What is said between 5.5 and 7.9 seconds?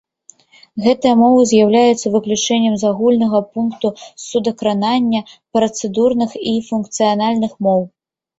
працэдурных і функцыянальных моў.